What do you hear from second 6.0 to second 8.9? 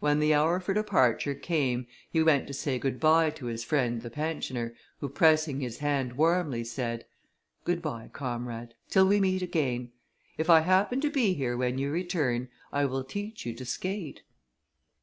warmly, said, "Good bye, comrade,